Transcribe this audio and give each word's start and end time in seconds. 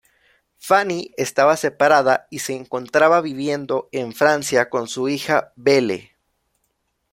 Fanny 0.57 1.13
estaba 1.15 1.55
separada 1.57 2.25
y 2.31 2.39
se 2.39 2.55
encontraba 2.55 3.21
viviendo 3.21 3.87
en 3.91 4.13
Francia 4.15 4.67
con 4.71 4.87
su 4.87 5.07
hija 5.09 5.53
Belle. 5.55 6.15